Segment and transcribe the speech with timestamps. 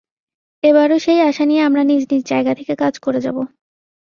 [0.63, 3.37] এবারও সেই আশা নিয়ে আমরা নিজ নিজ জায়গা থেকে কাজ করে যাব।